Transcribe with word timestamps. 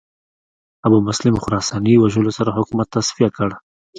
ابومسلم 0.87 1.35
خراساني 1.43 1.93
وژلو 1.97 2.31
سره 2.37 2.55
حکومت 2.57 2.87
تصفیه 2.95 3.29
کړ 3.37 3.49